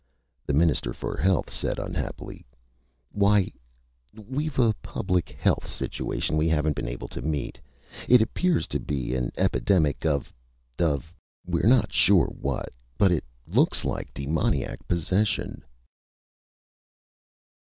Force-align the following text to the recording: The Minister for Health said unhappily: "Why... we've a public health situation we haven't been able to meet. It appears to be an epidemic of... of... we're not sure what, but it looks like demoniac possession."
The 0.47 0.53
Minister 0.53 0.93
for 0.93 1.15
Health 1.15 1.53
said 1.53 1.77
unhappily: 1.77 2.43
"Why... 3.11 3.51
we've 4.15 4.57
a 4.57 4.73
public 4.81 5.29
health 5.39 5.71
situation 5.71 6.37
we 6.37 6.49
haven't 6.49 6.75
been 6.75 6.87
able 6.87 7.07
to 7.09 7.21
meet. 7.21 7.59
It 8.09 8.19
appears 8.19 8.65
to 8.69 8.79
be 8.79 9.13
an 9.13 9.31
epidemic 9.37 10.03
of... 10.03 10.33
of... 10.79 11.13
we're 11.45 11.67
not 11.67 11.93
sure 11.93 12.25
what, 12.29 12.73
but 12.97 13.11
it 13.11 13.25
looks 13.45 13.85
like 13.85 14.11
demoniac 14.15 14.79
possession." 14.87 15.63